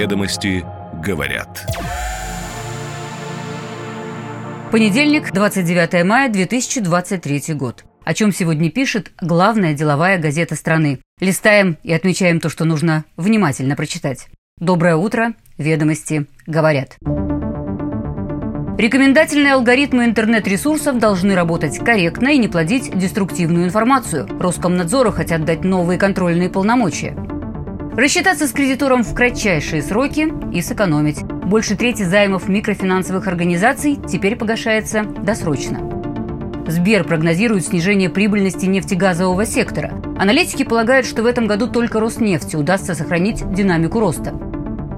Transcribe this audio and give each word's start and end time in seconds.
Ведомости 0.00 0.64
говорят. 1.04 1.66
Понедельник, 4.72 5.30
29 5.30 6.04
мая 6.06 6.30
2023 6.30 7.52
год. 7.52 7.84
О 8.02 8.14
чем 8.14 8.32
сегодня 8.32 8.70
пишет 8.70 9.12
главная 9.20 9.74
деловая 9.74 10.16
газета 10.16 10.54
страны. 10.54 11.00
Листаем 11.20 11.76
и 11.82 11.92
отмечаем 11.92 12.40
то, 12.40 12.48
что 12.48 12.64
нужно 12.64 13.04
внимательно 13.18 13.76
прочитать. 13.76 14.28
Доброе 14.58 14.96
утро. 14.96 15.34
Ведомости 15.58 16.24
говорят. 16.46 16.96
Рекомендательные 18.78 19.52
алгоритмы 19.52 20.06
интернет-ресурсов 20.06 20.98
должны 20.98 21.34
работать 21.34 21.76
корректно 21.78 22.28
и 22.28 22.38
не 22.38 22.48
плодить 22.48 22.90
деструктивную 22.98 23.66
информацию. 23.66 24.26
Роскомнадзору 24.40 25.12
хотят 25.12 25.44
дать 25.44 25.62
новые 25.62 25.98
контрольные 25.98 26.48
полномочия. 26.48 27.14
Рассчитаться 28.00 28.46
с 28.46 28.52
кредитором 28.52 29.04
в 29.04 29.12
кратчайшие 29.12 29.82
сроки 29.82 30.32
и 30.54 30.62
сэкономить. 30.62 31.22
Больше 31.22 31.76
трети 31.76 32.02
займов 32.02 32.48
микрофинансовых 32.48 33.26
организаций 33.28 33.98
теперь 34.08 34.36
погашается 34.36 35.02
досрочно. 35.02 35.80
Сбер 36.66 37.04
прогнозирует 37.04 37.66
снижение 37.66 38.08
прибыльности 38.08 38.64
нефтегазового 38.64 39.44
сектора. 39.44 39.92
Аналитики 40.18 40.62
полагают, 40.62 41.04
что 41.04 41.22
в 41.22 41.26
этом 41.26 41.46
году 41.46 41.66
только 41.66 42.00
Роснефти 42.00 42.56
удастся 42.56 42.94
сохранить 42.94 43.44
динамику 43.52 44.00
роста. 44.00 44.32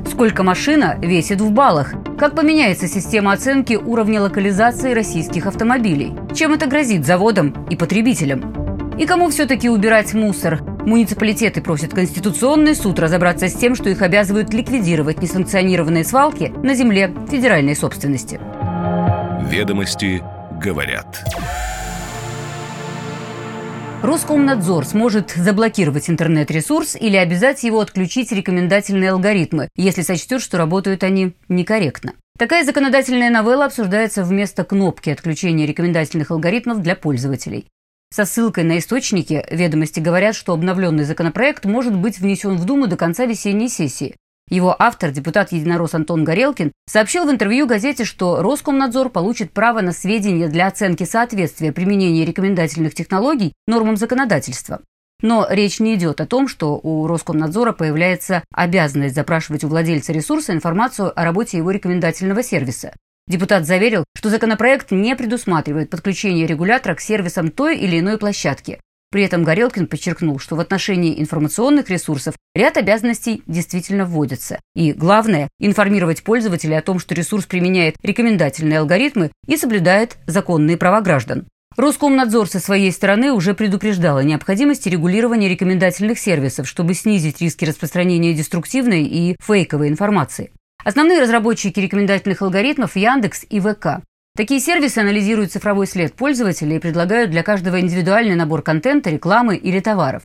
Сколько 0.09 0.45
машина 0.45 0.97
весит 1.03 1.41
в 1.41 1.51
баллах? 1.51 1.95
Как 2.17 2.37
поменяется 2.37 2.87
система 2.87 3.33
оценки 3.33 3.75
уровня 3.75 4.23
локализации 4.23 4.95
российских 4.95 5.49
автомобилей? 5.49 6.13
Чем 6.37 6.53
это 6.53 6.67
грозит 6.67 7.05
заводам 7.05 7.67
и 7.69 7.75
потребителям? 7.75 8.95
И 8.97 9.07
кому 9.07 9.29
все-таки 9.31 9.69
убирать 9.69 10.15
мусор? 10.15 10.63
Муниципалитеты 10.87 11.61
просят 11.61 11.95
Конституционный 11.95 12.75
суд 12.75 12.99
разобраться 12.99 13.49
с 13.49 13.55
тем, 13.55 13.77
что 13.77 13.89
их 13.89 14.03
обязывают 14.03 14.53
ликвидировать 14.53 15.23
несанкционированные 15.23 16.05
свалки 16.05 16.53
на 16.63 16.75
земле 16.75 17.15
федеральной 17.31 17.77
собственности. 17.77 18.41
Ведомости 19.49 20.23
говорят. 20.61 21.25
Роскомнадзор 24.03 24.85
сможет 24.85 25.31
заблокировать 25.31 26.11
интернет-ресурс 26.11 26.97
или 26.97 27.17
обязать 27.17 27.63
его 27.63 27.79
отключить 27.79 28.33
рекомендательные 28.33 29.13
алгоритмы, 29.13 29.69
если 29.77 30.03
сочтет, 30.03 30.43
что 30.43 30.59
работают 30.59 31.05
они 31.05 31.35
некорректно. 31.49 32.15
Такая 32.37 32.65
законодательная 32.65 33.31
новелла 33.31 33.67
обсуждается 33.67 34.25
вместо 34.25 34.65
кнопки 34.65 35.11
отключения 35.11 35.67
рекомендательных 35.67 36.33
алгоритмов 36.33 36.83
для 36.83 36.97
пользователей. 36.97 37.67
Со 38.13 38.27
ссылкой 38.27 38.65
на 38.65 38.79
источники 38.79 39.43
ведомости 39.51 39.99
говорят, 39.99 40.35
что 40.35 40.53
обновленный 40.53 41.05
законопроект 41.05 41.65
может 41.65 41.97
быть 41.97 42.19
внесен 42.19 42.57
в 42.57 42.67
Думу 42.67 42.87
до 42.87 42.99
конца 42.99 43.25
весенней 43.25 43.71
сессии. 43.71 44.17
Его 44.51 44.77
автор, 44.79 45.13
депутат-единорос 45.13 45.95
Антон 45.95 46.23
Горелкин, 46.23 46.73
сообщил 46.87 47.25
в 47.25 47.31
интервью 47.31 47.67
газете, 47.67 48.05
что 48.05 48.43
Роскомнадзор 48.43 49.09
получит 49.09 49.53
право 49.53 49.81
на 49.81 49.93
сведения 49.93 50.49
для 50.49 50.67
оценки 50.67 51.05
соответствия 51.05 51.73
применения 51.73 52.27
рекомендательных 52.27 52.95
технологий 52.95 53.55
нормам 53.67 53.97
законодательства. 53.97 54.83
Но 55.23 55.47
речь 55.49 55.81
не 55.81 55.95
идет 55.95 56.21
о 56.21 56.27
том, 56.27 56.49
что 56.49 56.79
у 56.83 57.07
Роскомнадзора 57.07 57.73
появляется 57.73 58.45
обязанность 58.53 59.15
запрашивать 59.15 59.65
у 59.65 59.69
владельца 59.69 60.13
ресурса 60.13 60.53
информацию 60.53 61.19
о 61.19 61.25
работе 61.25 61.57
его 61.57 61.71
рекомендательного 61.71 62.43
сервиса. 62.43 62.93
Депутат 63.29 63.67
заверил, 63.67 64.05
что 64.17 64.31
законопроект 64.31 64.91
не 64.91 65.15
предусматривает 65.17 65.91
подключение 65.91 66.47
регулятора 66.47 66.95
к 66.95 67.01
сервисам 67.01 67.51
той 67.51 67.79
или 67.79 68.01
иной 68.01 68.19
площадки. 68.19 68.81
При 69.13 69.23
этом 69.23 69.45
Горелкин 69.45 69.89
подчеркнул, 69.89 70.39
что 70.39 70.57
в 70.57 70.61
отношении 70.61 71.21
информационных 71.21 71.91
ресурсов 71.91 72.35
ряд 72.55 72.79
обязанностей 72.79 73.43
действительно 73.47 74.07
вводится. 74.07 74.59
И 74.75 74.93
главное– 74.93 75.49
информировать 75.61 76.23
пользователей 76.25 76.79
о 76.79 76.83
том, 76.83 76.99
что 76.99 77.15
ресурс 77.15 77.45
применяет 77.45 77.97
рекомендательные 78.03 78.79
алгоритмы 78.79 79.31
и 79.47 79.59
соблюдает 79.59 80.17
законные 80.27 80.79
права 80.79 81.03
граждан. 81.03 81.47
Роскомнадзор 81.77 82.49
со 82.49 82.59
своей 82.59 82.91
стороны 82.91 83.33
уже 83.33 83.55
предупреждал 83.55 84.17
о 84.17 84.25
необходимости 84.25 84.89
регулирования 84.89 85.49
рекомендательных 85.49 86.19
сервисов, 86.19 86.67
чтобы 86.67 86.95
снизить 86.95 87.41
риски 87.41 87.67
распространения 87.67 88.35
деструктивной 88.35 89.05
и 89.05 89.37
фейковой 89.43 89.89
информации. 89.89 90.53
Основные 90.85 91.21
разработчики 91.21 91.79
рекомендательных 91.79 92.43
алгоритмов– 92.43 92.97
Яндекс 92.97 93.47
и 93.49 93.61
ВК. 93.61 94.03
Такие 94.37 94.59
сервисы 94.59 94.99
анализируют 94.99 95.53
цифровой 95.53 95.87
след 95.87 96.15
пользователя 96.15 96.77
и 96.77 96.81
предлагают 96.81 97.31
для 97.31 97.45
каждого 97.45 97.79
индивидуальный 97.81 98.35
набор 98.35 98.63
контента, 98.63 99.11
рекламы 99.11 99.57
или 99.57 99.79
товаров. 99.79 100.23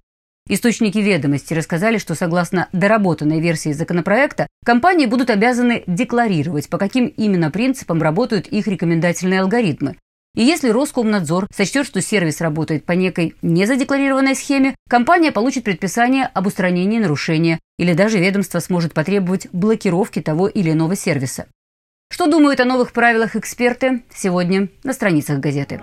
Источники 0.50 0.97
ведомости 0.97 1.53
рассказали, 1.53 1.97
что 1.97 2.16
согласно 2.16 2.69
доработанной 2.72 3.40
версии 3.40 3.73
законопроекта, 3.73 4.47
компании 4.66 5.06
будут 5.06 5.29
обязаны 5.29 5.84
декларировать, 5.85 6.69
по 6.69 6.78
каким 6.78 7.07
именно 7.07 7.51
принципам 7.51 8.01
работают 8.01 8.47
их 8.47 8.66
рекомендательные 8.68 9.41
алгоритмы, 9.41 9.97
и 10.38 10.44
если 10.44 10.70
Роскомнадзор 10.70 11.48
сочтет, 11.52 11.88
что 11.88 12.00
сервис 12.00 12.42
работает 12.42 12.86
по 12.86 12.92
некой 12.92 13.34
незадекларированной 13.42 14.36
схеме, 14.36 14.75
компания 14.88 15.31
получит 15.31 15.64
предписание 15.64 16.25
об 16.31 16.46
устранении 16.46 17.00
нарушения, 17.00 17.59
или 17.80 17.94
даже 17.94 18.20
ведомство 18.20 18.59
сможет 18.59 18.94
потребовать 18.94 19.48
блокировки 19.52 20.22
того 20.22 20.48
или 20.48 20.74
иного 20.74 20.96
сервиса. 20.96 21.48
Что 22.12 22.28
думают 22.28 22.59
о 22.59 22.66
новых 22.66 22.92
правилах 22.92 23.36
эксперты 23.36 24.03
сегодня 24.14 24.70
на 24.84 24.94
страницах 24.94 25.40
газеты. 25.40 25.81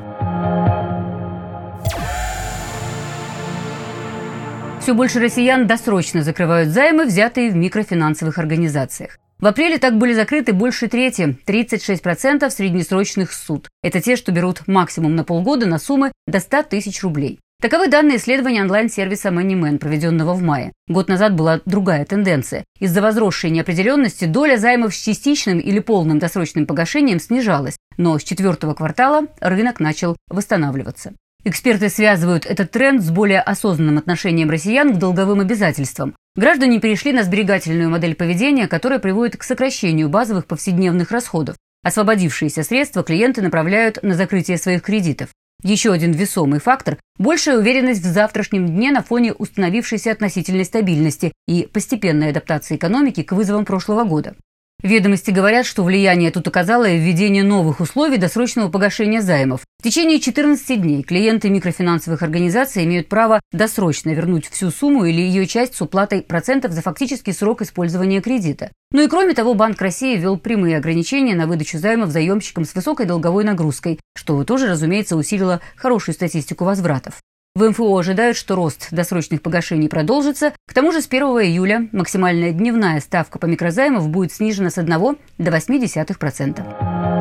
Все 4.81 4.95
больше 4.95 5.19
россиян 5.19 5.67
досрочно 5.67 6.23
закрывают 6.23 6.69
займы, 6.69 7.07
взятые 7.07 7.51
в 7.51 7.57
микрофинансовых 7.57 8.39
организациях. 8.39 9.19
В 9.39 9.47
апреле 9.47 9.79
так 9.79 9.99
были 9.99 10.15
закрыты 10.15 10.53
больше 10.53 10.89
трети, 10.89 11.39
36% 11.47 12.49
среднесрочных 12.51 13.33
суд. 13.33 13.69
Это 13.83 14.01
те, 14.01 14.17
что 14.17 14.33
берут 14.33 14.67
максимум 14.67 15.17
на 15.17 15.25
полгода 15.25 15.67
на 15.67 15.79
суммы 15.79 16.13
до 16.27 16.41
100 16.41 16.63
тысяч 16.65 17.03
рублей. 17.03 17.41
Таковы 17.61 17.89
данные 17.89 18.19
исследования 18.19 18.63
онлайн-сервиса 18.63 19.31
MoneyMan, 19.31 19.79
проведенного 19.79 20.35
в 20.35 20.43
мае. 20.43 20.73
Год 20.87 21.09
назад 21.09 21.35
была 21.35 21.63
другая 21.65 22.05
тенденция. 22.05 22.65
Из-за 22.79 23.01
возросшей 23.01 23.51
неопределенности 23.51 24.27
доля 24.27 24.59
займов 24.59 24.95
с 24.95 25.03
частичным 25.03 25.59
или 25.61 25.79
полным 25.79 26.19
досрочным 26.19 26.67
погашением 26.67 27.21
снижалась, 27.21 27.79
но 27.97 28.19
с 28.19 28.23
четвертого 28.23 28.75
квартала 28.75 29.29
рынок 29.41 29.81
начал 29.81 30.17
восстанавливаться. 30.29 31.15
Эксперты 31.47 31.91
связывают 31.91 32.47
этот 32.47 32.71
тренд 32.71 33.03
с 33.03 33.11
более 33.11 33.41
осознанным 33.41 33.99
отношением 33.99 34.49
россиян 34.49 34.95
к 34.95 34.99
долговым 34.99 35.41
обязательствам. 35.41 36.17
Граждане 36.37 36.81
перешли 36.81 37.13
на 37.13 37.23
сберегательную 37.23 37.91
модель 37.91 38.15
поведения, 38.15 38.67
которая 38.67 38.99
приводит 38.99 39.37
к 39.37 39.43
сокращению 39.43 40.09
базовых 40.09 40.47
повседневных 40.47 41.11
расходов. 41.11 41.57
Освободившиеся 41.83 42.63
средства 42.63 43.03
клиенты 43.03 43.43
направляют 43.43 44.03
на 44.03 44.15
закрытие 44.15 44.57
своих 44.57 44.81
кредитов. 44.81 45.29
Еще 45.63 45.93
один 45.93 46.13
весомый 46.13 46.61
фактор– 46.61 46.97
большая 47.19 47.59
уверенность 47.59 48.03
в 48.03 48.11
завтрашнем 48.11 48.67
дне 48.67 48.91
на 48.91 49.03
фоне 49.03 49.35
установившейся 49.35 50.13
относительной 50.13 50.65
стабильности 50.65 51.33
и 51.47 51.69
постепенной 51.71 52.31
адаптации 52.31 52.77
экономики 52.77 53.23
к 53.23 53.33
вызовам 53.33 53.67
прошлого 53.67 54.05
года. 54.05 54.35
Ведомости 54.85 55.31
говорят, 55.31 55.65
что 55.65 55.83
влияние 55.83 56.31
тут 56.31 56.47
оказало 56.47 56.87
введение 56.93 57.43
новых 57.43 57.81
условий 57.81 58.19
досрочного 58.19 58.69
погашения 58.69 59.23
займов. 59.23 59.63
В 59.79 59.83
течение 59.83 60.21
14 60.21 60.79
дней 60.79 61.03
клиенты 61.03 61.49
микрофинансовых 61.49 62.23
организаций 62.23 62.85
имеют 62.85 63.09
право 63.09 63.41
досрочно 63.51 64.11
вернуть 64.11 64.47
всю 64.47 64.71
сумму 64.71 65.07
или 65.07 65.23
ее 65.23 65.47
часть 65.47 65.75
с 65.75 65.81
уплатой 65.81 66.21
процентов 66.21 66.73
за 66.73 66.83
фактический 66.83 67.33
срок 67.33 67.63
использования 67.63 68.21
кредита. 68.21 68.73
Ну 68.93 69.03
и 69.03 69.09
кроме 69.09 69.33
того, 69.33 69.55
Банк 69.55 69.81
России 69.81 70.19
ввел 70.19 70.37
прямые 70.37 70.77
ограничения 70.77 71.35
на 71.35 71.47
выдачу 71.47 71.79
займов 71.79 72.11
заемщикам 72.11 72.67
с 72.67 72.75
высокой 72.75 73.07
долговой 73.07 73.45
нагрузкой, 73.45 74.01
что 74.15 74.45
тоже, 74.45 74.67
разумеется, 74.69 75.17
усилило 75.17 75.63
хорошую 75.77 76.15
статистику 76.15 76.67
возвратов. 76.67 77.23
В 77.57 77.71
МФО 77.71 77.97
ожидают, 77.97 78.37
что 78.37 78.57
рост 78.57 78.89
досрочных 78.91 79.41
погашений 79.41 79.89
продолжится. 79.89 80.55
К 80.67 80.75
тому 80.75 80.91
же 80.91 81.01
с 81.01 81.07
1 81.07 81.23
июля 81.23 81.89
максимальная 81.93 82.51
дневная 82.51 82.99
ставка 82.99 83.39
по 83.39 83.47
микрозаймов 83.47 84.09
будет 84.09 84.33
снижена 84.33 84.71
с 84.71 84.79
1 84.79 84.91
до 84.91 85.17
0,8%. 85.39 87.15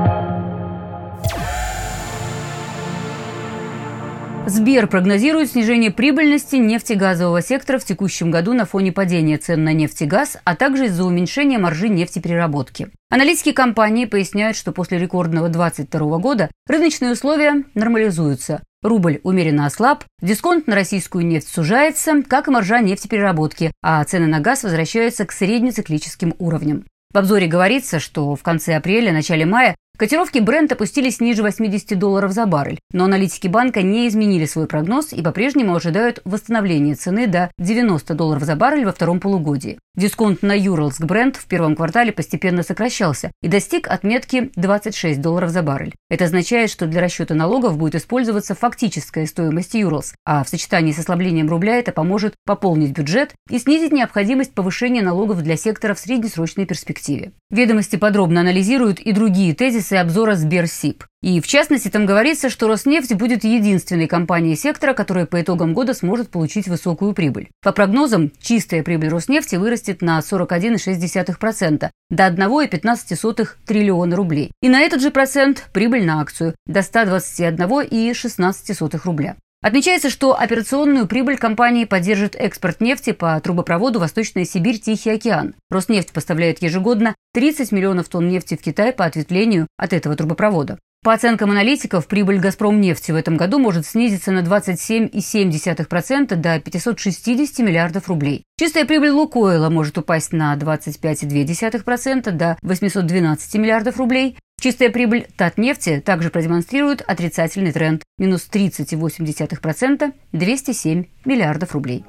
Сбер 4.48 4.88
прогнозирует 4.88 5.52
снижение 5.52 5.92
прибыльности 5.92 6.56
нефтегазового 6.56 7.44
сектора 7.44 7.78
в 7.78 7.86
текущем 7.86 8.32
году 8.32 8.54
на 8.54 8.66
фоне 8.66 8.92
падения 8.92 9.38
цен 9.38 9.64
на 9.64 9.72
нефть 9.74 10.02
и 10.02 10.06
газ, 10.06 10.38
а 10.44 10.56
также 10.56 10.88
из-за 10.88 11.06
уменьшения 11.06 11.60
маржи 11.60 11.90
нефтепереработки. 11.90 12.90
Аналитики 13.12 13.52
компании 13.52 14.06
поясняют, 14.06 14.58
что 14.58 14.72
после 14.72 14.98
рекордного 14.98 15.48
2022 15.48 16.18
года 16.18 16.50
рыночные 16.66 17.12
условия 17.12 17.66
нормализуются. 17.76 18.64
Рубль 18.84 19.22
умеренно 19.24 19.66
ослаб, 19.66 20.04
дисконт 20.22 20.68
на 20.68 20.76
российскую 20.76 21.26
нефть 21.26 21.48
сужается, 21.48 22.22
как 22.22 22.50
и 22.50 22.52
маржа 22.52 22.82
нефтепереработки, 22.82 23.72
а 23.82 24.04
цены 24.04 24.28
на 24.28 24.42
газ 24.42 24.64
возвращаются 24.64 25.26
к 25.26 25.32
среднециклическим 25.32 26.36
уровням. 26.38 26.86
В 27.14 27.18
обзоре 27.18 27.48
говорится, 27.48 28.00
что 28.00 28.36
в 28.36 28.44
конце 28.44 28.76
апреля-начале 28.76 29.46
мая 29.46 29.76
Котировки 29.96 30.40
Brent 30.40 30.74
опустились 30.74 31.20
ниже 31.20 31.44
80 31.44 32.00
долларов 32.00 32.32
за 32.32 32.48
баррель, 32.48 32.80
но 32.92 33.04
аналитики 33.04 33.48
банка 33.48 33.84
не 33.84 34.08
изменили 34.08 34.46
свой 34.46 34.66
прогноз 34.66 35.14
и 35.14 35.22
по-прежнему 35.22 35.76
ожидают 35.76 36.20
восстановления 36.26 36.96
цены 36.96 37.28
до 37.28 37.52
90 37.60 38.16
долларов 38.16 38.42
за 38.42 38.56
баррель 38.56 38.86
во 38.86 38.92
втором 38.92 39.20
полугодии. 39.20 39.78
Дисконт 39.96 40.42
на 40.42 40.58
Юралск 40.58 41.04
бренд 41.04 41.36
в 41.36 41.46
первом 41.46 41.76
квартале 41.76 42.12
постепенно 42.12 42.64
сокращался 42.64 43.32
и 43.44 43.48
достиг 43.48 43.88
отметки 43.88 44.50
26 44.56 45.22
долларов 45.22 45.52
за 45.52 45.62
баррель. 45.62 45.94
Это 46.10 46.26
означает, 46.26 46.72
что 46.72 46.88
для 46.88 47.00
расчета 47.00 47.36
налогов 47.36 47.78
будет 47.78 47.94
использоваться 47.94 48.56
фактическая 48.56 49.28
стоимость 49.28 49.76
Юралс, 49.76 50.16
а 50.26 50.44
в 50.44 50.50
сочетании 50.50 50.92
с 50.92 50.98
ослаблением 50.98 51.50
рубля 51.50 51.78
это 51.78 51.92
поможет 51.92 52.34
пополнить 52.48 52.98
бюджет 52.98 53.36
и 53.52 53.60
снизить 53.60 53.92
необходимость 53.92 54.56
повышения 54.56 55.04
налогов 55.04 55.44
для 55.44 55.56
сектора 55.56 55.94
в 55.94 56.00
среднесрочной 56.00 56.66
перспективе. 56.66 57.34
Ведомости 57.52 57.98
подробно 57.98 58.42
анализируют 58.42 59.00
и 59.00 59.12
другие 59.12 59.54
тезисы 59.54 59.83
обзора 59.92 60.36
Сберсиб. 60.36 61.04
И 61.22 61.42
в 61.42 61.48
частности, 61.48 61.90
там 61.90 62.06
говорится, 62.06 62.50
что 62.50 62.68
Роснефть 62.68 63.14
будет 63.14 63.44
единственной 63.44 64.08
компанией 64.08 64.56
сектора, 64.56 64.94
которая 64.94 65.26
по 65.26 65.42
итогам 65.42 65.74
года 65.74 65.94
сможет 65.94 66.30
получить 66.30 66.68
высокую 66.68 67.14
прибыль. 67.14 67.50
По 67.62 67.72
прогнозам, 67.72 68.32
чистая 68.42 68.84
прибыль 68.84 69.10
Роснефти 69.10 69.56
вырастет 69.56 70.02
на 70.02 70.20
41,6% 70.20 71.90
до 72.10 72.28
1,15 72.28 73.48
триллиона 73.66 74.16
рублей. 74.16 74.52
И 74.62 74.70
на 74.70 74.82
этот 74.82 75.02
же 75.02 75.10
процент 75.12 75.70
прибыль 75.74 76.06
на 76.06 76.22
акцию 76.22 76.56
до 76.66 76.80
121,16 76.82 79.02
рубля. 79.04 79.36
Отмечается, 79.64 80.10
что 80.10 80.38
операционную 80.38 81.08
прибыль 81.08 81.38
компании 81.38 81.86
поддержит 81.86 82.36
экспорт 82.36 82.82
нефти 82.82 83.14
по 83.14 83.40
трубопроводу 83.40 83.98
Восточная 83.98 84.44
Сибирь 84.44 84.78
Тихий 84.78 85.12
океан. 85.12 85.56
Роснефть 85.70 86.12
поставляет 86.12 86.62
ежегодно 86.62 87.16
30 87.34 87.72
миллионов 87.72 88.10
тонн 88.10 88.28
нефти 88.28 88.58
в 88.58 88.62
Китай 88.62 88.92
по 88.92 89.06
ответвлению 89.06 89.68
от 89.78 89.94
этого 89.94 90.18
трубопровода. 90.18 90.80
По 91.04 91.12
оценкам 91.12 91.52
аналитиков, 91.52 92.08
прибыль 92.08 92.40
«Газпромнефти» 92.40 93.12
в 93.12 93.18
этом 93.18 93.36
году 93.36 93.60
может 93.60 93.86
снизиться 93.86 94.32
на 94.32 94.40
27,7% 94.40 96.36
до 96.36 96.62
560 96.62 97.60
миллиардов 97.60 98.08
рублей. 98.08 98.46
Чистая 98.58 98.86
прибыль 98.86 99.10
«Лукойла» 99.10 99.70
может 99.70 99.98
упасть 99.98 100.32
на 100.32 100.56
25,2% 100.56 102.32
до 102.32 102.58
812 102.62 103.56
миллиардов 103.56 103.98
рублей. 103.98 104.38
Чистая 104.62 104.92
прибыль 104.92 105.28
«Татнефти» 105.36 106.00
также 106.00 106.30
продемонстрирует 106.30 107.02
отрицательный 107.02 107.74
тренд– 107.74 108.04
минус 108.18 108.48
30,8%– 108.50 110.14
207 110.32 111.04
миллиардов 111.26 111.74
рублей. 111.74 112.06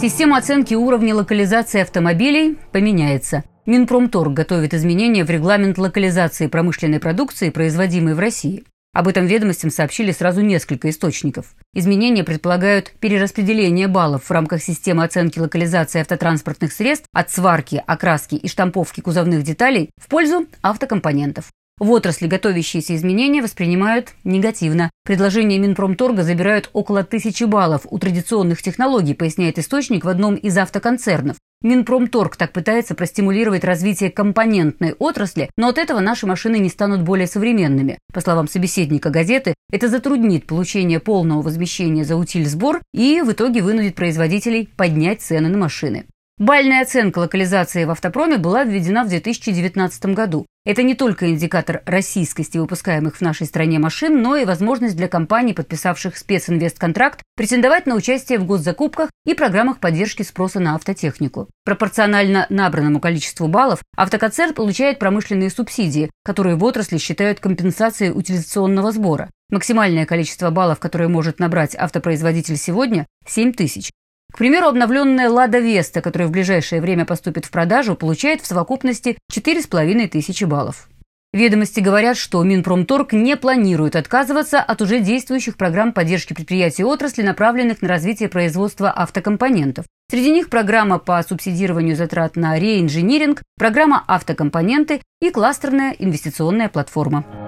Система 0.00 0.38
оценки 0.38 0.74
уровня 0.74 1.14
локализации 1.14 1.82
автомобилей 1.82 2.58
поменяется– 2.72 3.44
Минпромторг 3.66 4.32
готовит 4.32 4.74
изменения 4.74 5.24
в 5.24 5.30
регламент 5.30 5.76
локализации 5.76 6.46
промышленной 6.46 7.00
продукции, 7.00 7.50
производимой 7.50 8.14
в 8.14 8.20
России. 8.20 8.62
Об 8.92 9.08
этом 9.08 9.26
ведомостям 9.26 9.70
сообщили 9.70 10.12
сразу 10.12 10.40
несколько 10.40 10.88
источников. 10.88 11.56
Изменения 11.74 12.22
предполагают 12.22 12.92
перераспределение 13.00 13.88
баллов 13.88 14.26
в 14.26 14.30
рамках 14.30 14.62
системы 14.62 15.02
оценки 15.02 15.40
локализации 15.40 16.00
автотранспортных 16.00 16.72
средств 16.72 17.08
от 17.12 17.28
сварки, 17.30 17.82
окраски 17.84 18.36
и 18.36 18.46
штамповки 18.46 19.00
кузовных 19.00 19.42
деталей 19.42 19.90
в 20.00 20.06
пользу 20.06 20.46
автокомпонентов. 20.62 21.50
В 21.78 21.90
отрасли 21.90 22.26
готовящиеся 22.26 22.96
изменения 22.96 23.42
воспринимают 23.42 24.14
негативно. 24.24 24.90
Предложения 25.04 25.58
Минпромторга 25.58 26.22
забирают 26.22 26.70
около 26.72 27.04
тысячи 27.04 27.44
баллов 27.44 27.82
у 27.90 27.98
традиционных 27.98 28.62
технологий, 28.62 29.12
поясняет 29.12 29.58
источник 29.58 30.06
в 30.06 30.08
одном 30.08 30.36
из 30.36 30.56
автоконцернов. 30.56 31.36
Минпромторг 31.60 32.36
так 32.36 32.52
пытается 32.52 32.94
простимулировать 32.94 33.62
развитие 33.62 34.10
компонентной 34.10 34.94
отрасли, 34.94 35.50
но 35.58 35.68
от 35.68 35.76
этого 35.76 36.00
наши 36.00 36.26
машины 36.26 36.58
не 36.58 36.70
станут 36.70 37.02
более 37.02 37.26
современными. 37.26 37.98
По 38.10 38.22
словам 38.22 38.48
собеседника 38.48 39.10
газеты, 39.10 39.54
это 39.70 39.88
затруднит 39.88 40.46
получение 40.46 40.98
полного 40.98 41.42
возмещения 41.42 42.04
за 42.04 42.16
утиль-сбор 42.16 42.80
и 42.94 43.20
в 43.20 43.32
итоге 43.32 43.60
вынудит 43.60 43.96
производителей 43.96 44.66
поднять 44.76 45.20
цены 45.20 45.48
на 45.48 45.58
машины. 45.58 46.06
Бальная 46.38 46.82
оценка 46.82 47.20
локализации 47.20 47.86
в 47.86 47.90
автопроме 47.90 48.36
была 48.36 48.62
введена 48.62 49.04
в 49.04 49.08
2019 49.08 50.04
году. 50.14 50.44
Это 50.66 50.82
не 50.82 50.94
только 50.94 51.30
индикатор 51.30 51.80
российскости 51.86 52.58
выпускаемых 52.58 53.16
в 53.16 53.20
нашей 53.22 53.46
стране 53.46 53.78
машин, 53.78 54.20
но 54.20 54.36
и 54.36 54.44
возможность 54.44 54.96
для 54.96 55.08
компаний, 55.08 55.54
подписавших 55.54 56.14
специнвестконтракт, 56.14 57.22
претендовать 57.36 57.86
на 57.86 57.94
участие 57.94 58.38
в 58.38 58.44
госзакупках 58.44 59.08
и 59.24 59.32
программах 59.32 59.80
поддержки 59.80 60.24
спроса 60.24 60.60
на 60.60 60.74
автотехнику. 60.74 61.48
Пропорционально 61.64 62.44
набранному 62.50 63.00
количеству 63.00 63.48
баллов 63.48 63.80
автоконцерн 63.96 64.52
получает 64.52 64.98
промышленные 64.98 65.48
субсидии, 65.48 66.10
которые 66.22 66.56
в 66.56 66.64
отрасли 66.64 66.98
считают 66.98 67.40
компенсацией 67.40 68.12
утилизационного 68.12 68.92
сбора. 68.92 69.30
Максимальное 69.48 70.04
количество 70.04 70.50
баллов, 70.50 70.80
которое 70.80 71.08
может 71.08 71.38
набрать 71.38 71.74
автопроизводитель 71.74 72.58
сегодня– 72.58 73.06
7 73.26 73.54
тысяч. 73.54 73.90
К 74.32 74.38
примеру, 74.38 74.66
обновленная 74.66 75.30
«Лада 75.30 75.58
Веста», 75.58 76.02
которая 76.02 76.28
в 76.28 76.32
ближайшее 76.32 76.80
время 76.80 77.06
поступит 77.06 77.44
в 77.44 77.50
продажу, 77.50 77.94
получает 77.94 78.42
в 78.42 78.46
совокупности 78.46 79.16
4,5 79.32 80.08
тысячи 80.08 80.44
баллов. 80.44 80.88
Ведомости 81.32 81.80
говорят, 81.80 82.16
что 82.16 82.42
Минпромторг 82.42 83.12
не 83.12 83.36
планирует 83.36 83.94
отказываться 83.94 84.58
от 84.60 84.80
уже 84.80 85.00
действующих 85.00 85.56
программ 85.56 85.92
поддержки 85.92 86.32
предприятий 86.32 86.84
отрасли, 86.84 87.22
направленных 87.22 87.82
на 87.82 87.88
развитие 87.88 88.28
производства 88.28 88.90
автокомпонентов. 88.90 89.84
Среди 90.10 90.30
них 90.30 90.48
программа 90.48 90.98
по 90.98 91.22
субсидированию 91.22 91.96
затрат 91.96 92.36
на 92.36 92.58
реинжиниринг, 92.58 93.42
программа 93.58 94.02
«Автокомпоненты» 94.06 95.02
и 95.20 95.30
кластерная 95.30 95.94
инвестиционная 95.98 96.68
платформа. 96.68 97.45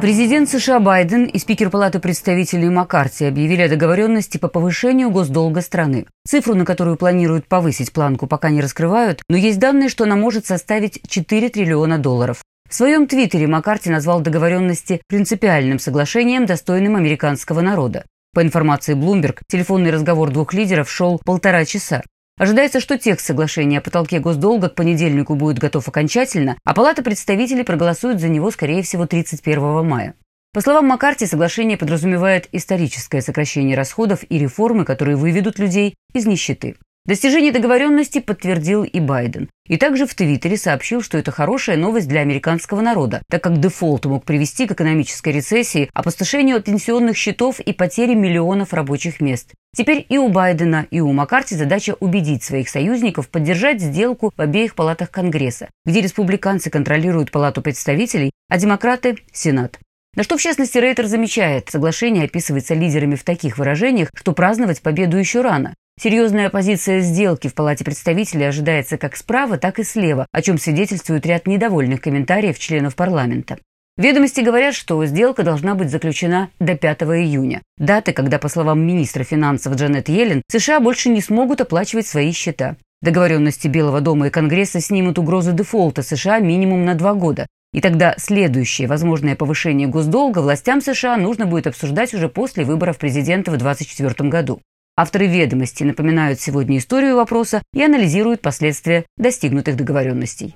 Президент 0.00 0.48
США 0.48 0.80
Байден 0.80 1.26
и 1.26 1.38
спикер 1.38 1.68
Палаты 1.68 1.98
представителей 1.98 2.70
Маккарти 2.70 3.26
объявили 3.26 3.60
о 3.60 3.68
договоренности 3.68 4.38
по 4.38 4.48
повышению 4.48 5.10
госдолга 5.10 5.60
страны. 5.60 6.06
Цифру, 6.26 6.54
на 6.54 6.64
которую 6.64 6.96
планируют 6.96 7.46
повысить 7.48 7.92
планку, 7.92 8.26
пока 8.26 8.48
не 8.48 8.62
раскрывают, 8.62 9.20
но 9.28 9.36
есть 9.36 9.58
данные, 9.58 9.90
что 9.90 10.04
она 10.04 10.16
может 10.16 10.46
составить 10.46 11.02
4 11.06 11.50
триллиона 11.50 11.98
долларов. 11.98 12.42
В 12.66 12.74
своем 12.74 13.06
твиттере 13.06 13.46
Маккарти 13.46 13.90
назвал 13.90 14.22
договоренности 14.22 15.02
принципиальным 15.06 15.78
соглашением, 15.78 16.46
достойным 16.46 16.96
американского 16.96 17.60
народа. 17.60 18.06
По 18.32 18.42
информации 18.42 18.94
Bloomberg, 18.94 19.40
телефонный 19.48 19.90
разговор 19.90 20.30
двух 20.30 20.54
лидеров 20.54 20.90
шел 20.90 21.20
полтора 21.22 21.66
часа. 21.66 22.02
Ожидается, 22.40 22.80
что 22.80 22.96
текст 22.96 23.26
соглашения 23.26 23.76
о 23.76 23.80
потолке 23.82 24.18
госдолга 24.18 24.70
к 24.70 24.74
понедельнику 24.74 25.34
будет 25.34 25.58
готов 25.58 25.86
окончательно, 25.86 26.56
а 26.64 26.72
Палата 26.72 27.02
представителей 27.02 27.64
проголосует 27.64 28.18
за 28.18 28.30
него, 28.30 28.50
скорее 28.50 28.82
всего, 28.82 29.04
31 29.04 29.86
мая. 29.86 30.14
По 30.54 30.62
словам 30.62 30.86
Маккарти, 30.86 31.26
соглашение 31.26 31.76
подразумевает 31.76 32.48
историческое 32.52 33.20
сокращение 33.20 33.76
расходов 33.76 34.24
и 34.26 34.38
реформы, 34.38 34.86
которые 34.86 35.18
выведут 35.18 35.58
людей 35.58 35.96
из 36.14 36.24
нищеты. 36.24 36.76
Достижение 37.06 37.50
договоренности 37.50 38.20
подтвердил 38.20 38.84
и 38.84 39.00
Байден. 39.00 39.48
И 39.66 39.78
также 39.78 40.06
в 40.06 40.14
Твиттере 40.14 40.58
сообщил, 40.58 41.00
что 41.00 41.16
это 41.16 41.30
хорошая 41.30 41.78
новость 41.78 42.08
для 42.08 42.20
американского 42.20 42.82
народа, 42.82 43.22
так 43.30 43.42
как 43.42 43.58
дефолт 43.58 44.04
мог 44.04 44.24
привести 44.24 44.66
к 44.66 44.72
экономической 44.72 45.32
рецессии, 45.32 45.88
опустошению 45.94 46.62
пенсионных 46.62 47.16
счетов 47.16 47.58
и 47.58 47.72
потере 47.72 48.14
миллионов 48.14 48.74
рабочих 48.74 49.20
мест. 49.20 49.54
Теперь 49.74 50.04
и 50.08 50.18
у 50.18 50.28
Байдена, 50.28 50.86
и 50.90 51.00
у 51.00 51.10
Маккарти 51.12 51.54
задача 51.54 51.96
убедить 52.00 52.42
своих 52.42 52.68
союзников 52.68 53.30
поддержать 53.30 53.80
сделку 53.80 54.30
в 54.36 54.40
обеих 54.40 54.74
палатах 54.74 55.10
Конгресса, 55.10 55.70
где 55.86 56.02
республиканцы 56.02 56.68
контролируют 56.68 57.30
Палату 57.30 57.62
представителей, 57.62 58.30
а 58.50 58.58
демократы– 58.58 59.16
Сенат. 59.32 59.78
На 60.16 60.24
что, 60.24 60.36
в 60.36 60.42
частности, 60.42 60.76
Рейтер 60.76 61.06
замечает, 61.06 61.70
соглашение 61.70 62.24
описывается 62.24 62.74
лидерами 62.74 63.14
в 63.14 63.22
таких 63.22 63.58
выражениях, 63.58 64.10
что 64.12 64.32
праздновать 64.32 64.82
победу 64.82 65.16
еще 65.16 65.40
рано. 65.40 65.74
Серьезная 66.02 66.46
оппозиция 66.46 67.00
сделки 67.00 67.48
в 67.48 67.54
Палате 67.54 67.84
представителей 67.84 68.46
ожидается 68.46 68.96
как 68.96 69.16
справа, 69.16 69.58
так 69.58 69.78
и 69.78 69.84
слева, 69.84 70.26
о 70.32 70.40
чем 70.40 70.56
свидетельствует 70.56 71.26
ряд 71.26 71.46
недовольных 71.46 72.00
комментариев 72.00 72.58
членов 72.58 72.96
парламента. 72.96 73.58
Ведомости 73.98 74.40
говорят, 74.40 74.74
что 74.74 75.04
сделка 75.04 75.42
должна 75.42 75.74
быть 75.74 75.90
заключена 75.90 76.48
до 76.58 76.74
5 76.74 77.02
июня, 77.02 77.60
даты, 77.76 78.14
когда, 78.14 78.38
по 78.38 78.48
словам 78.48 78.80
министра 78.80 79.24
финансов 79.24 79.74
Джанет 79.74 80.08
Йеллен, 80.08 80.40
США 80.50 80.80
больше 80.80 81.10
не 81.10 81.20
смогут 81.20 81.60
оплачивать 81.60 82.06
свои 82.06 82.32
счета. 82.32 82.76
Договоренности 83.02 83.68
Белого 83.68 84.00
дома 84.00 84.28
и 84.28 84.30
Конгресса 84.30 84.80
снимут 84.80 85.18
угрозу 85.18 85.52
дефолта 85.52 86.02
США 86.02 86.38
минимум 86.38 86.86
на 86.86 86.94
два 86.94 87.12
года, 87.12 87.46
и 87.74 87.82
тогда 87.82 88.14
следующее 88.16 88.88
возможное 88.88 89.36
повышение 89.36 89.86
госдолга 89.86 90.38
властям 90.38 90.80
США 90.80 91.18
нужно 91.18 91.44
будет 91.44 91.66
обсуждать 91.66 92.14
уже 92.14 92.30
после 92.30 92.64
выборов 92.64 92.96
президента 92.96 93.50
в 93.50 93.58
2024 93.58 94.30
году. 94.30 94.62
Авторы 95.02 95.28
ведомости 95.28 95.82
напоминают 95.82 96.42
сегодня 96.42 96.76
историю 96.76 97.16
вопроса 97.16 97.62
и 97.72 97.82
анализируют 97.82 98.42
последствия 98.42 99.06
достигнутых 99.16 99.74
договоренностей. 99.74 100.54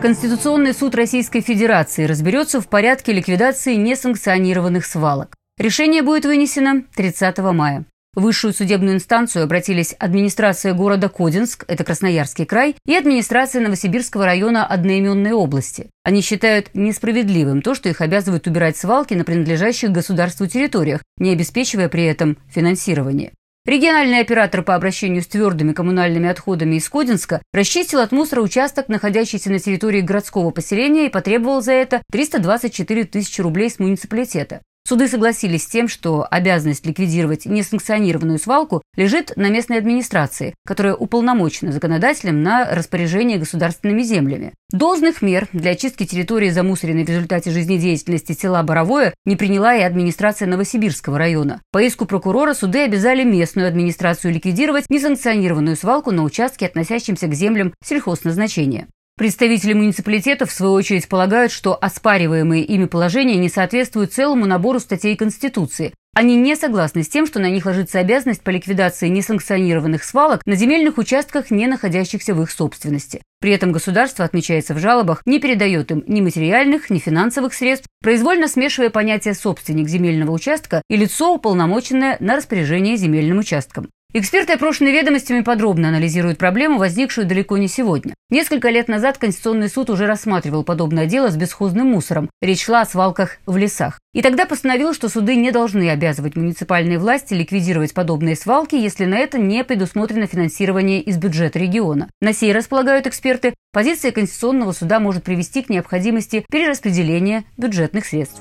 Конституционный 0.00 0.72
суд 0.72 0.94
Российской 0.94 1.42
Федерации 1.42 2.06
разберется 2.06 2.62
в 2.62 2.68
порядке 2.68 3.12
ликвидации 3.12 3.74
несанкционированных 3.74 4.86
свалок. 4.86 5.34
Решение 5.58 6.00
будет 6.00 6.24
вынесено 6.24 6.84
30 6.94 7.36
мая. 7.52 7.84
В 8.16 8.22
высшую 8.22 8.54
судебную 8.54 8.94
инстанцию 8.94 9.44
обратились 9.44 9.94
администрация 9.98 10.72
города 10.72 11.10
Кодинск, 11.10 11.66
это 11.68 11.84
Красноярский 11.84 12.46
край, 12.46 12.74
и 12.86 12.96
администрация 12.96 13.60
Новосибирского 13.60 14.24
района 14.24 14.66
одноименной 14.66 15.32
области. 15.32 15.90
Они 16.02 16.22
считают 16.22 16.70
несправедливым 16.72 17.60
то, 17.60 17.74
что 17.74 17.90
их 17.90 18.00
обязывают 18.00 18.46
убирать 18.46 18.78
свалки 18.78 19.12
на 19.12 19.24
принадлежащих 19.24 19.90
государству 19.90 20.46
территориях, 20.46 21.02
не 21.18 21.30
обеспечивая 21.30 21.90
при 21.90 22.04
этом 22.04 22.38
финансирование. 22.48 23.32
Региональный 23.66 24.20
оператор 24.20 24.62
по 24.62 24.74
обращению 24.74 25.20
с 25.20 25.26
твердыми 25.26 25.74
коммунальными 25.74 26.30
отходами 26.30 26.76
из 26.76 26.88
Кодинска 26.88 27.42
расчистил 27.52 28.00
от 28.00 28.12
мусора 28.12 28.40
участок, 28.40 28.88
находящийся 28.88 29.50
на 29.50 29.58
территории 29.58 30.00
городского 30.00 30.52
поселения, 30.52 31.06
и 31.06 31.10
потребовал 31.10 31.60
за 31.60 31.72
это 31.72 32.00
324 32.10 33.04
тысячи 33.04 33.42
рублей 33.42 33.68
с 33.68 33.78
муниципалитета. 33.78 34.62
Суды 34.86 35.08
согласились 35.08 35.64
с 35.64 35.66
тем, 35.66 35.88
что 35.88 36.24
обязанность 36.30 36.86
ликвидировать 36.86 37.44
несанкционированную 37.44 38.38
свалку 38.38 38.82
лежит 38.94 39.32
на 39.34 39.48
местной 39.48 39.78
администрации, 39.78 40.54
которая 40.64 40.94
уполномочена 40.94 41.72
законодателем 41.72 42.44
на 42.44 42.72
распоряжение 42.72 43.38
государственными 43.38 44.02
землями. 44.02 44.52
Должных 44.70 45.22
мер 45.22 45.48
для 45.52 45.72
очистки 45.72 46.06
территории, 46.06 46.50
замусоренной 46.50 47.04
в 47.04 47.08
результате 47.08 47.50
жизнедеятельности 47.50 48.30
села 48.32 48.62
Боровое, 48.62 49.12
не 49.24 49.34
приняла 49.34 49.74
и 49.74 49.82
администрация 49.82 50.46
Новосибирского 50.46 51.18
района. 51.18 51.60
По 51.72 51.82
иску 51.82 52.04
прокурора 52.04 52.54
суды 52.54 52.84
обязали 52.84 53.24
местную 53.24 53.66
администрацию 53.66 54.32
ликвидировать 54.32 54.88
несанкционированную 54.88 55.74
свалку 55.74 56.12
на 56.12 56.22
участке, 56.22 56.66
относящемся 56.66 57.26
к 57.26 57.34
землям 57.34 57.74
сельхозназначения. 57.84 58.86
Представители 59.18 59.72
муниципалитетов, 59.72 60.50
в 60.50 60.52
свою 60.52 60.74
очередь, 60.74 61.08
полагают, 61.08 61.50
что 61.50 61.74
оспариваемые 61.74 62.62
ими 62.62 62.84
положения 62.84 63.36
не 63.36 63.48
соответствуют 63.48 64.12
целому 64.12 64.44
набору 64.44 64.78
статей 64.78 65.16
Конституции. 65.16 65.94
Они 66.14 66.36
не 66.36 66.54
согласны 66.54 67.02
с 67.02 67.08
тем, 67.08 67.26
что 67.26 67.38
на 67.40 67.48
них 67.48 67.64
ложится 67.64 67.98
обязанность 67.98 68.42
по 68.42 68.50
ликвидации 68.50 69.08
несанкционированных 69.08 70.04
свалок 70.04 70.44
на 70.44 70.54
земельных 70.54 70.98
участках, 70.98 71.50
не 71.50 71.66
находящихся 71.66 72.34
в 72.34 72.42
их 72.42 72.50
собственности. 72.50 73.22
При 73.40 73.52
этом 73.52 73.72
государство, 73.72 74.22
отмечается 74.22 74.74
в 74.74 74.78
жалобах, 74.78 75.22
не 75.24 75.40
передает 75.40 75.90
им 75.90 76.04
ни 76.06 76.20
материальных, 76.20 76.90
ни 76.90 76.98
финансовых 76.98 77.54
средств, 77.54 77.86
произвольно 78.02 78.48
смешивая 78.48 78.90
понятие 78.90 79.32
«собственник 79.32 79.88
земельного 79.88 80.30
участка» 80.30 80.82
и 80.90 80.96
лицо, 80.96 81.34
уполномоченное 81.34 82.18
на 82.20 82.36
распоряжение 82.36 82.98
земельным 82.98 83.38
участком. 83.38 83.88
Эксперты, 84.18 84.54
опрошенные 84.54 84.94
ведомостями, 84.94 85.42
подробно 85.42 85.88
анализируют 85.88 86.38
проблему, 86.38 86.78
возникшую 86.78 87.26
далеко 87.26 87.58
не 87.58 87.68
сегодня. 87.68 88.14
Несколько 88.30 88.70
лет 88.70 88.88
назад 88.88 89.18
Конституционный 89.18 89.68
суд 89.68 89.90
уже 89.90 90.06
рассматривал 90.06 90.64
подобное 90.64 91.04
дело 91.04 91.30
с 91.30 91.36
бесхозным 91.36 91.88
мусором. 91.88 92.30
Речь 92.40 92.64
шла 92.64 92.80
о 92.80 92.86
свалках 92.86 93.36
в 93.44 93.58
лесах. 93.58 94.00
И 94.14 94.22
тогда 94.22 94.46
постановил, 94.46 94.94
что 94.94 95.10
суды 95.10 95.36
не 95.36 95.50
должны 95.50 95.90
обязывать 95.90 96.34
муниципальные 96.34 96.98
власти 96.98 97.34
ликвидировать 97.34 97.92
подобные 97.92 98.36
свалки, 98.36 98.74
если 98.74 99.04
на 99.04 99.18
это 99.18 99.36
не 99.36 99.62
предусмотрено 99.64 100.26
финансирование 100.26 101.02
из 101.02 101.18
бюджета 101.18 101.58
региона. 101.58 102.08
На 102.22 102.32
сей 102.32 102.54
раз, 102.54 102.68
полагают 102.68 103.06
эксперты, 103.06 103.52
позиция 103.70 104.12
Конституционного 104.12 104.72
суда 104.72 104.98
может 104.98 105.24
привести 105.24 105.60
к 105.60 105.68
необходимости 105.68 106.46
перераспределения 106.50 107.44
бюджетных 107.58 108.06
средств. 108.06 108.40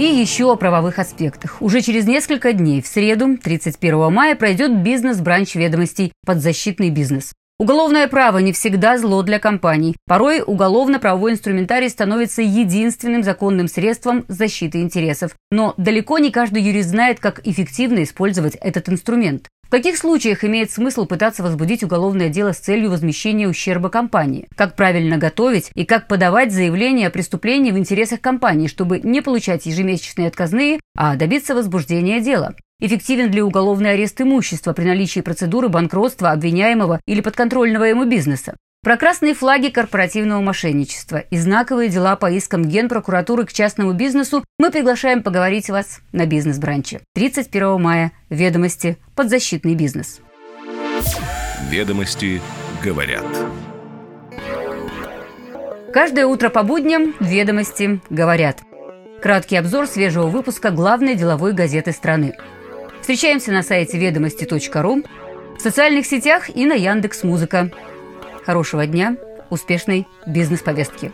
И 0.00 0.04
еще 0.04 0.50
о 0.50 0.56
правовых 0.56 0.98
аспектах. 0.98 1.60
Уже 1.60 1.82
через 1.82 2.06
несколько 2.06 2.54
дней, 2.54 2.80
в 2.80 2.86
среду, 2.86 3.36
31 3.36 4.10
мая, 4.10 4.34
пройдет 4.34 4.78
бизнес-бранч 4.78 5.54
ведомостей 5.56 6.10
«Подзащитный 6.24 6.88
бизнес». 6.88 7.34
Уголовное 7.58 8.08
право 8.08 8.38
не 8.38 8.54
всегда 8.54 8.96
зло 8.96 9.22
для 9.22 9.38
компаний. 9.38 9.94
Порой 10.06 10.40
уголовно-правовой 10.40 11.32
инструментарий 11.32 11.90
становится 11.90 12.40
единственным 12.40 13.22
законным 13.22 13.68
средством 13.68 14.24
защиты 14.28 14.80
интересов. 14.80 15.32
Но 15.50 15.74
далеко 15.76 16.16
не 16.16 16.30
каждый 16.30 16.62
юрист 16.62 16.88
знает, 16.88 17.20
как 17.20 17.46
эффективно 17.46 18.02
использовать 18.02 18.54
этот 18.54 18.88
инструмент. 18.88 19.48
В 19.70 19.72
каких 19.72 19.98
случаях 19.98 20.42
имеет 20.42 20.72
смысл 20.72 21.06
пытаться 21.06 21.44
возбудить 21.44 21.84
уголовное 21.84 22.28
дело 22.28 22.50
с 22.50 22.58
целью 22.58 22.90
возмещения 22.90 23.46
ущерба 23.46 23.88
компании? 23.88 24.48
Как 24.56 24.74
правильно 24.74 25.16
готовить 25.16 25.70
и 25.76 25.84
как 25.84 26.08
подавать 26.08 26.50
заявление 26.50 27.06
о 27.06 27.10
преступлении 27.12 27.70
в 27.70 27.78
интересах 27.78 28.20
компании, 28.20 28.66
чтобы 28.66 28.98
не 28.98 29.20
получать 29.20 29.66
ежемесячные 29.66 30.26
отказные, 30.26 30.80
а 30.96 31.14
добиться 31.14 31.54
возбуждения 31.54 32.20
дела? 32.20 32.56
Эффективен 32.80 33.30
ли 33.30 33.40
уголовный 33.40 33.92
арест 33.92 34.20
имущества 34.20 34.72
при 34.72 34.86
наличии 34.86 35.20
процедуры 35.20 35.68
банкротства 35.68 36.32
обвиняемого 36.32 37.00
или 37.06 37.20
подконтрольного 37.20 37.84
ему 37.84 38.06
бизнеса? 38.06 38.56
Про 38.82 38.96
красные 38.96 39.34
флаги 39.34 39.68
корпоративного 39.68 40.40
мошенничества 40.40 41.18
и 41.18 41.36
знаковые 41.36 41.90
дела 41.90 42.16
по 42.16 42.30
искам 42.30 42.64
Генпрокуратуры 42.64 43.44
к 43.44 43.52
частному 43.52 43.92
бизнесу 43.92 44.42
мы 44.58 44.70
приглашаем 44.70 45.22
поговорить 45.22 45.68
вас 45.68 46.00
на 46.12 46.24
бизнес-бранче. 46.24 47.02
31 47.14 47.78
мая. 47.78 48.12
Ведомости. 48.30 48.96
Подзащитный 49.14 49.74
бизнес. 49.74 50.20
Ведомости 51.68 52.40
говорят. 52.82 53.26
Каждое 55.92 56.24
утро 56.24 56.48
по 56.48 56.62
будням 56.62 57.14
«Ведомости 57.20 58.00
говорят». 58.08 58.60
Краткий 59.20 59.56
обзор 59.56 59.88
свежего 59.88 60.28
выпуска 60.28 60.70
главной 60.70 61.16
деловой 61.16 61.52
газеты 61.52 61.92
страны. 61.92 62.32
Встречаемся 63.02 63.52
на 63.52 63.62
сайте 63.62 63.98
ведомости.ру, 63.98 65.02
в 65.58 65.60
социальных 65.60 66.06
сетях 66.06 66.48
и 66.48 66.64
на 66.64 66.72
Яндекс 66.72 67.24
Музыка. 67.24 67.70
Хорошего 68.44 68.86
дня, 68.86 69.16
успешной 69.50 70.06
бизнес-повестки. 70.26 71.12